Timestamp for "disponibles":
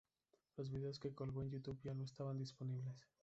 2.39-3.05